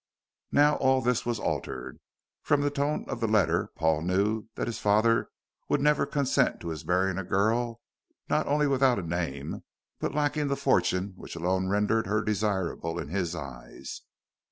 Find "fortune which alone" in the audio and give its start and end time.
10.57-11.67